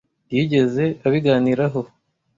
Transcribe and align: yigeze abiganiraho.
yigeze 0.33 0.83
abiganiraho. 1.05 1.79